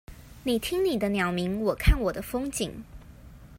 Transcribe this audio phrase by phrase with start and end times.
[0.45, 2.83] 你聽你的鳥鳴，我看我的風景